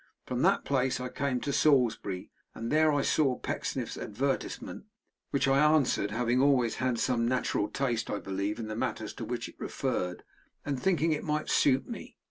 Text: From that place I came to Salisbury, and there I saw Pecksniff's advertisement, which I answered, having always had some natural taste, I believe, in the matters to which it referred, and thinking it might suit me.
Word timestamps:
From 0.25 0.41
that 0.41 0.65
place 0.65 0.99
I 0.99 1.09
came 1.09 1.39
to 1.41 1.53
Salisbury, 1.53 2.31
and 2.55 2.71
there 2.71 2.91
I 2.91 3.03
saw 3.03 3.35
Pecksniff's 3.37 3.99
advertisement, 3.99 4.85
which 5.29 5.47
I 5.47 5.59
answered, 5.63 6.09
having 6.09 6.41
always 6.41 6.77
had 6.77 6.97
some 6.97 7.27
natural 7.27 7.67
taste, 7.67 8.09
I 8.09 8.17
believe, 8.17 8.57
in 8.57 8.65
the 8.67 8.75
matters 8.75 9.13
to 9.13 9.25
which 9.25 9.47
it 9.47 9.59
referred, 9.59 10.23
and 10.65 10.81
thinking 10.81 11.11
it 11.11 11.23
might 11.23 11.49
suit 11.51 11.87
me. 11.87 12.17